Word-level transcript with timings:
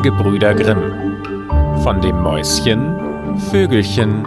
Die 0.00 0.08
Gebrüder 0.08 0.54
Grimm 0.54 1.20
von 1.82 2.00
dem 2.00 2.22
Mäuschen, 2.22 3.38
Vögelchen 3.50 4.24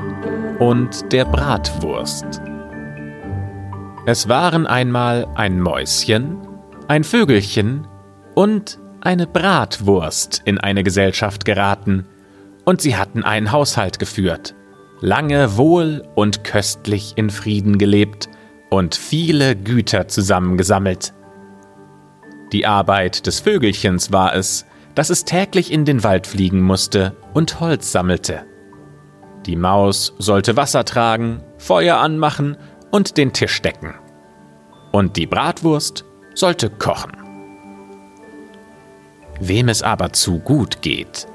und 0.60 1.12
der 1.12 1.26
Bratwurst. 1.26 2.40
Es 4.06 4.30
waren 4.30 4.68
einmal 4.68 5.26
ein 5.34 5.60
Mäuschen, 5.60 6.48
ein 6.88 7.04
Vögelchen 7.04 7.88
und 8.36 8.78
eine 9.02 9.26
Bratwurst 9.26 10.44
in 10.46 10.60
eine 10.60 10.84
Gesellschaft 10.84 11.44
geraten, 11.44 12.06
und 12.66 12.80
sie 12.82 12.96
hatten 12.96 13.24
einen 13.24 13.52
Haushalt 13.52 13.98
geführt, 13.98 14.54
lange 15.02 15.58
wohl 15.58 16.04
und 16.14 16.44
köstlich 16.44 17.14
in 17.16 17.32
Frieden 17.32 17.80
gelebt 17.80 18.30
und 18.70 18.94
viele 18.94 19.56
Güter 19.56 20.08
zusammengesammelt. 20.08 21.16
Die 22.52 22.68
Arbeit 22.68 23.26
des 23.26 23.40
Vögelchens 23.40 24.12
war 24.12 24.36
es, 24.36 24.68
dass 24.96 25.10
es 25.10 25.26
täglich 25.26 25.72
in 25.72 25.86
den 25.86 26.04
Wald 26.04 26.28
fliegen 26.28 26.62
musste 26.62 27.16
und 27.34 27.60
Holz 27.60 27.92
sammelte. 27.92 28.46
Die 29.46 29.56
Maus 29.56 30.14
sollte 30.20 30.56
Wasser 30.56 30.86
tragen, 30.86 31.42
Feuer 31.58 31.98
anmachen 31.98 32.58
und 32.92 33.18
den 33.18 33.34
Tisch 33.34 33.62
decken. 33.62 33.96
Und 34.92 35.18
die 35.18 35.26
Bratwurst 35.26 36.06
sollte 36.36 36.70
kochen. 36.70 37.12
Wem 39.40 39.68
es 39.68 39.82
aber 39.82 40.14
zu 40.14 40.40
gut 40.40 40.82
geht, 40.82 41.28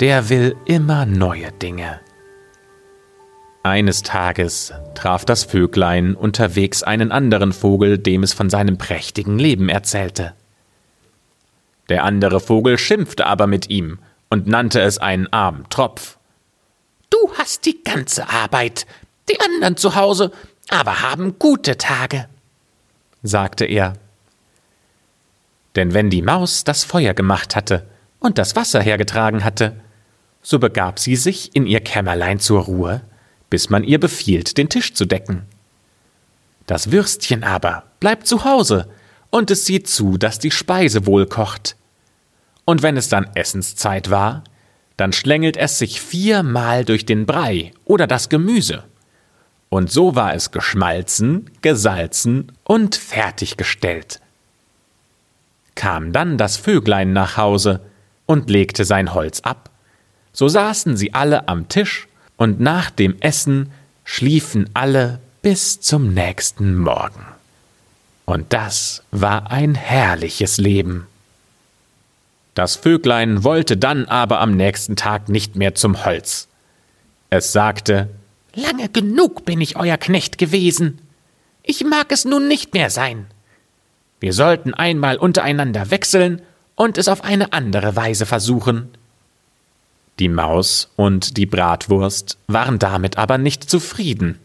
der 0.00 0.28
will 0.28 0.56
immer 0.64 1.06
neue 1.06 1.52
Dinge. 1.52 2.00
Eines 3.62 4.02
Tages 4.02 4.72
traf 4.94 5.24
das 5.24 5.44
Vöglein 5.44 6.14
unterwegs 6.14 6.82
einen 6.82 7.12
anderen 7.12 7.52
Vogel, 7.52 7.98
dem 7.98 8.22
es 8.22 8.32
von 8.32 8.48
seinem 8.48 8.78
prächtigen 8.78 9.38
Leben 9.38 9.68
erzählte. 9.68 10.34
Der 11.90 12.04
andere 12.04 12.40
Vogel 12.40 12.78
schimpfte 12.78 13.26
aber 13.26 13.46
mit 13.46 13.68
ihm 13.68 13.98
und 14.30 14.46
nannte 14.46 14.80
es 14.80 14.98
einen 14.98 15.30
armen 15.32 15.68
Tropf. 15.70 16.18
Du 17.10 17.32
hast 17.36 17.66
die 17.66 17.82
ganze 17.82 18.30
Arbeit, 18.30 18.86
die 19.28 19.40
anderen 19.40 19.76
zu 19.76 19.96
Hause 19.96 20.30
aber 20.68 21.02
haben 21.02 21.38
gute 21.40 21.76
Tage, 21.76 22.28
sagte 23.24 23.64
er. 23.64 23.94
Denn 25.74 25.92
wenn 25.92 26.10
die 26.10 26.22
Maus 26.22 26.62
das 26.62 26.84
Feuer 26.84 27.12
gemacht 27.12 27.56
hatte 27.56 27.86
und 28.20 28.38
das 28.38 28.54
Wasser 28.54 28.80
hergetragen 28.80 29.42
hatte, 29.44 29.74
so 30.42 30.60
begab 30.60 31.00
sie 31.00 31.16
sich 31.16 31.54
in 31.56 31.66
ihr 31.66 31.80
Kämmerlein 31.80 32.38
zur 32.38 32.62
Ruhe, 32.62 33.02
bis 33.50 33.68
man 33.68 33.82
ihr 33.82 33.98
befiehlt, 33.98 34.56
den 34.58 34.68
Tisch 34.68 34.94
zu 34.94 35.06
decken. 35.06 35.42
Das 36.66 36.92
Würstchen 36.92 37.42
aber 37.42 37.82
bleibt 37.98 38.28
zu 38.28 38.44
Hause, 38.44 38.88
und 39.30 39.50
es 39.50 39.64
sieht 39.66 39.88
zu, 39.88 40.16
dass 40.16 40.38
die 40.38 40.50
Speise 40.50 41.06
wohl 41.06 41.26
kocht. 41.26 41.76
Und 42.70 42.84
wenn 42.84 42.96
es 42.96 43.08
dann 43.08 43.28
Essenszeit 43.34 44.10
war, 44.10 44.44
dann 44.96 45.12
schlängelt 45.12 45.56
es 45.56 45.80
sich 45.80 46.00
viermal 46.00 46.84
durch 46.84 47.04
den 47.04 47.26
Brei 47.26 47.72
oder 47.84 48.06
das 48.06 48.28
Gemüse. 48.28 48.84
Und 49.70 49.90
so 49.90 50.14
war 50.14 50.34
es 50.34 50.52
geschmalzen, 50.52 51.50
gesalzen 51.62 52.52
und 52.62 52.94
fertiggestellt. 52.94 54.20
Kam 55.74 56.12
dann 56.12 56.38
das 56.38 56.58
Vöglein 56.58 57.12
nach 57.12 57.36
Hause 57.36 57.80
und 58.26 58.48
legte 58.48 58.84
sein 58.84 59.14
Holz 59.14 59.40
ab, 59.40 59.70
so 60.32 60.46
saßen 60.46 60.96
sie 60.96 61.12
alle 61.12 61.48
am 61.48 61.68
Tisch, 61.68 62.06
und 62.36 62.60
nach 62.60 62.90
dem 62.90 63.16
Essen 63.18 63.72
schliefen 64.04 64.70
alle 64.74 65.18
bis 65.42 65.80
zum 65.80 66.14
nächsten 66.14 66.76
Morgen. 66.76 67.26
Und 68.26 68.52
das 68.52 69.02
war 69.10 69.50
ein 69.50 69.74
herrliches 69.74 70.56
Leben. 70.58 71.08
Das 72.60 72.76
Vöglein 72.76 73.42
wollte 73.42 73.78
dann 73.78 74.04
aber 74.04 74.38
am 74.42 74.54
nächsten 74.54 74.94
Tag 74.94 75.30
nicht 75.30 75.56
mehr 75.56 75.74
zum 75.74 76.04
Holz. 76.04 76.46
Es 77.30 77.52
sagte 77.52 78.10
Lange 78.54 78.90
genug 78.90 79.46
bin 79.46 79.62
ich 79.62 79.76
euer 79.76 79.96
Knecht 79.96 80.36
gewesen. 80.36 80.98
Ich 81.62 81.82
mag 81.84 82.12
es 82.12 82.26
nun 82.26 82.48
nicht 82.48 82.74
mehr 82.74 82.90
sein. 82.90 83.28
Wir 84.20 84.34
sollten 84.34 84.74
einmal 84.74 85.16
untereinander 85.16 85.90
wechseln 85.90 86.42
und 86.74 86.98
es 86.98 87.08
auf 87.08 87.24
eine 87.24 87.54
andere 87.54 87.96
Weise 87.96 88.26
versuchen. 88.26 88.90
Die 90.18 90.28
Maus 90.28 90.92
und 90.96 91.38
die 91.38 91.46
Bratwurst 91.46 92.36
waren 92.46 92.78
damit 92.78 93.16
aber 93.16 93.38
nicht 93.38 93.70
zufrieden. 93.70 94.38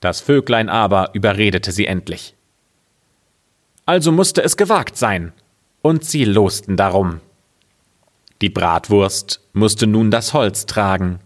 Das 0.00 0.20
Vöglein 0.20 0.68
aber 0.68 1.10
überredete 1.12 1.70
sie 1.70 1.86
endlich. 1.86 2.34
Also 3.86 4.10
musste 4.10 4.42
es 4.42 4.56
gewagt 4.56 4.96
sein, 4.96 5.32
und 5.82 6.04
sie 6.04 6.24
losten 6.24 6.76
darum. 6.76 7.20
Die 8.40 8.50
Bratwurst 8.50 9.40
musste 9.52 9.86
nun 9.86 10.10
das 10.10 10.32
Holz 10.32 10.66
tragen, 10.66 11.20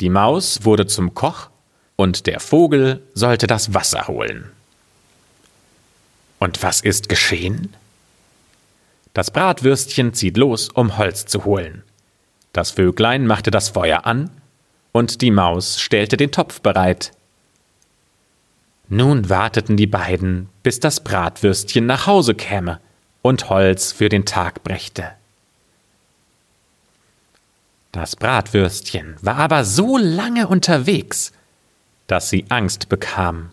die 0.00 0.08
Maus 0.08 0.64
wurde 0.64 0.86
zum 0.86 1.14
Koch, 1.14 1.50
und 1.96 2.26
der 2.26 2.40
Vogel 2.40 3.02
sollte 3.12 3.46
das 3.46 3.74
Wasser 3.74 4.08
holen. 4.08 4.50
Und 6.38 6.62
was 6.62 6.80
ist 6.80 7.10
geschehen? 7.10 7.74
Das 9.12 9.30
Bratwürstchen 9.30 10.14
zieht 10.14 10.38
los, 10.38 10.70
um 10.70 10.96
Holz 10.96 11.26
zu 11.26 11.44
holen. 11.44 11.82
Das 12.54 12.70
Vöglein 12.70 13.26
machte 13.26 13.50
das 13.50 13.68
Feuer 13.68 14.06
an, 14.06 14.30
und 14.92 15.20
die 15.20 15.30
Maus 15.30 15.78
stellte 15.78 16.16
den 16.16 16.32
Topf 16.32 16.62
bereit. 16.62 17.12
Nun 18.88 19.28
warteten 19.28 19.76
die 19.76 19.86
beiden, 19.86 20.48
bis 20.62 20.80
das 20.80 21.04
Bratwürstchen 21.04 21.84
nach 21.84 22.06
Hause 22.06 22.34
käme 22.34 22.80
und 23.22 23.48
Holz 23.50 23.92
für 23.92 24.08
den 24.08 24.24
Tag 24.24 24.62
brächte. 24.62 25.12
Das 27.92 28.16
Bratwürstchen 28.16 29.16
war 29.20 29.36
aber 29.36 29.64
so 29.64 29.98
lange 29.98 30.46
unterwegs, 30.46 31.32
dass 32.06 32.30
sie 32.30 32.46
Angst 32.48 32.88
bekam. 32.88 33.52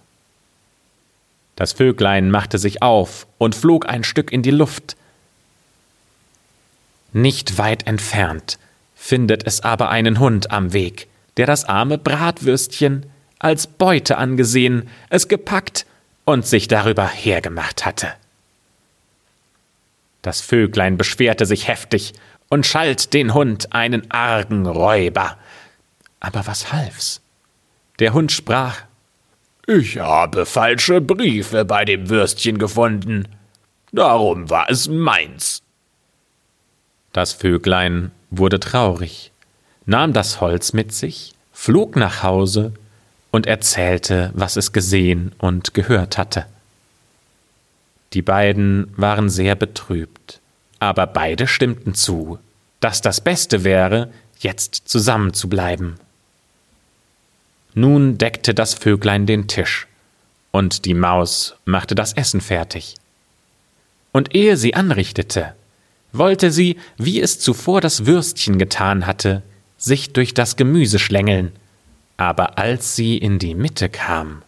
Das 1.55 1.73
Vöglein 1.73 2.29
machte 2.29 2.59
sich 2.59 2.83
auf 2.83 3.25
und 3.39 3.55
flog 3.55 3.89
ein 3.89 4.03
Stück 4.03 4.31
in 4.31 4.43
die 4.43 4.51
Luft. 4.51 4.95
Nicht 7.13 7.57
weit 7.57 7.87
entfernt 7.87 8.59
findet 8.95 9.45
es 9.47 9.61
aber 9.61 9.89
einen 9.89 10.19
Hund 10.19 10.51
am 10.51 10.73
Weg, 10.73 11.07
der 11.37 11.45
das 11.45 11.65
arme 11.65 11.97
Bratwürstchen 11.97 13.05
als 13.39 13.67
Beute 13.67 14.17
angesehen, 14.17 14.89
es 15.09 15.27
gepackt 15.27 15.85
und 16.25 16.45
sich 16.45 16.67
darüber 16.67 17.07
hergemacht 17.07 17.85
hatte. 17.85 18.13
Das 20.21 20.41
Vöglein 20.41 20.97
beschwerte 20.97 21.45
sich 21.45 21.67
heftig 21.67 22.13
und 22.49 22.65
schalt 22.65 23.13
den 23.13 23.33
Hund 23.33 23.73
einen 23.73 24.09
argen 24.11 24.65
Räuber. 24.65 25.37
Aber 26.19 26.47
was 26.47 26.71
half's? 26.73 27.21
Der 27.99 28.13
Hund 28.13 28.31
sprach 28.31 28.81
Ich 29.67 29.97
habe 29.97 30.45
falsche 30.45 31.01
Briefe 31.01 31.65
bei 31.65 31.85
dem 31.85 32.09
Würstchen 32.09 32.57
gefunden. 32.57 33.27
Darum 33.91 34.49
war 34.49 34.69
es 34.69 34.87
meins. 34.87 35.61
Das 37.13 37.33
Vöglein 37.33 38.11
wurde 38.29 38.59
traurig, 38.59 39.31
nahm 39.85 40.13
das 40.13 40.41
Holz 40.41 40.73
mit 40.73 40.93
sich, 40.93 41.33
flog 41.51 41.95
nach 41.95 42.21
Hause 42.21 42.73
und 43.31 43.47
erzählte, 43.47 44.31
was 44.35 44.55
es 44.55 44.71
gesehen 44.71 45.33
und 45.39 45.73
gehört 45.73 46.17
hatte. 46.17 46.45
Die 48.13 48.21
beiden 48.21 48.91
waren 48.95 49.29
sehr 49.29 49.55
betrübt, 49.55 50.39
aber 50.79 51.07
beide 51.07 51.47
stimmten 51.47 51.93
zu, 51.93 52.39
dass 52.79 53.01
das 53.01 53.21
Beste 53.21 53.63
wäre, 53.63 54.11
jetzt 54.39 54.83
zusammenzubleiben. 54.85 55.95
Nun 57.73 58.17
deckte 58.17 58.53
das 58.53 58.73
Vöglein 58.73 59.25
den 59.25 59.47
Tisch, 59.47 59.87
und 60.51 60.85
die 60.85 60.93
Maus 60.93 61.55
machte 61.65 61.95
das 61.95 62.13
Essen 62.13 62.41
fertig. 62.41 62.95
Und 64.11 64.33
ehe 64.35 64.57
sie 64.57 64.73
anrichtete, 64.73 65.53
wollte 66.13 66.51
sie, 66.51 66.77
wie 66.97 67.21
es 67.21 67.39
zuvor 67.39 67.81
das 67.81 68.05
Würstchen 68.05 68.57
getan 68.57 69.05
hatte, 69.05 69.43
sich 69.77 70.13
durch 70.13 70.33
das 70.33 70.55
Gemüse 70.55 70.97
schlängeln, 70.97 71.51
aber 72.17 72.57
als 72.57 72.95
sie 72.95 73.17
in 73.17 73.37
die 73.37 73.53
Mitte 73.53 73.89
kam, 73.89 74.41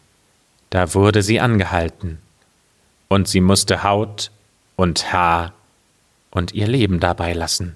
da 0.72 0.94
wurde 0.94 1.22
sie 1.22 1.40
angehalten, 1.40 2.20
und 3.10 3.28
sie 3.28 3.42
musste 3.42 3.84
Haut 3.84 4.32
und 4.78 5.12
Haar 5.12 5.52
und 6.32 6.54
ihr 6.54 6.68
Leben 6.68 7.02
dabei 7.02 7.34
lassen. 7.34 7.76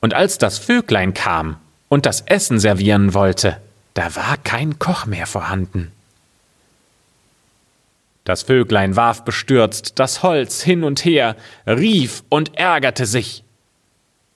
Und 0.00 0.12
als 0.12 0.36
das 0.36 0.58
Vöglein 0.58 1.14
kam 1.14 1.56
und 1.88 2.04
das 2.04 2.20
Essen 2.20 2.58
servieren 2.58 3.14
wollte, 3.14 3.58
da 3.94 4.14
war 4.16 4.36
kein 4.36 4.78
Koch 4.78 5.06
mehr 5.06 5.26
vorhanden. 5.26 5.92
Das 8.24 8.42
Vöglein 8.42 8.96
warf 8.96 9.24
bestürzt 9.24 9.98
das 9.98 10.22
Holz 10.22 10.62
hin 10.62 10.82
und 10.82 11.04
her, 11.04 11.36
rief 11.66 12.24
und 12.28 12.56
ärgerte 12.58 13.06
sich. 13.06 13.44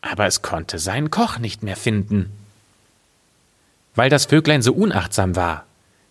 Aber 0.00 0.26
es 0.26 0.42
konnte 0.42 0.78
seinen 0.78 1.10
Koch 1.10 1.38
nicht 1.38 1.62
mehr 1.62 1.76
finden. 1.76 2.30
Weil 3.94 4.10
das 4.10 4.26
Vöglein 4.26 4.62
so 4.62 4.72
unachtsam 4.74 5.36
war, 5.36 5.64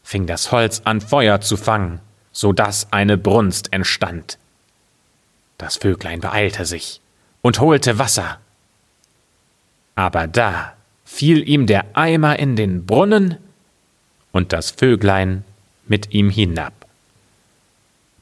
fing 0.03 0.25
das 0.27 0.51
Holz 0.51 0.81
an 0.83 1.01
Feuer 1.01 1.39
zu 1.39 1.55
fangen, 1.55 2.01
so 2.37 2.53
dass 2.53 2.93
eine 2.93 3.17
Brunst 3.17 3.73
entstand. 3.73 4.37
Das 5.57 5.77
Vöglein 5.77 6.19
beeilte 6.19 6.65
sich 6.65 7.01
und 7.41 7.59
holte 7.59 7.97
Wasser 7.97 8.37
Aber 9.95 10.27
da 10.27 10.73
fiel 11.03 11.49
ihm 11.49 11.65
der 11.65 11.97
Eimer 11.97 12.37
in 12.37 12.55
den 12.55 12.85
Brunnen 12.85 13.37
und 14.31 14.53
das 14.53 14.69
Vöglein 14.69 15.45
mit 15.87 16.13
ihm 16.13 16.29
hinab. 16.29 16.73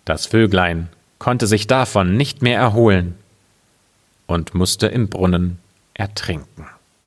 Das 0.05 0.27
Vöglein 0.27 0.87
konnte 1.19 1.45
sich 1.45 1.67
davon 1.67 2.15
nicht 2.15 2.41
mehr 2.41 2.57
erholen 2.57 3.17
und 4.27 4.53
musste 4.53 4.87
im 4.87 5.09
Brunnen 5.09 5.59
ertrinken. 5.93 6.67